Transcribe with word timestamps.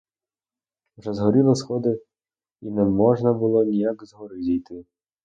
Вже 0.97 1.13
згоріли 1.13 1.55
сходи 1.55 2.01
і 2.61 2.69
не 2.71 2.83
можна 2.85 3.33
було 3.33 3.63
ніяк 3.65 4.05
з 4.05 4.13
гори 4.13 4.41
зійти. 4.41 4.85